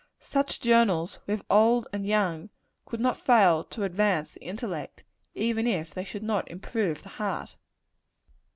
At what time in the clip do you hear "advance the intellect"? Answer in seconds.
3.83-5.03